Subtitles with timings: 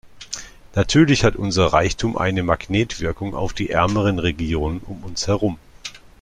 [0.73, 5.59] Natürlich hat unser Reichtum eine Magnetwirkung auf die ärmeren Regionen um uns herum.